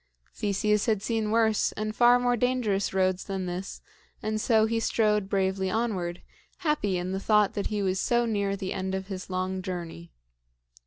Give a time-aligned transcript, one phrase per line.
[0.33, 3.83] Theseus had seen worse and far more dangerous roads than this,
[4.23, 6.23] and so he strode bravely onward,
[6.65, 10.11] happy in the thought that he was so near the end of his long journey.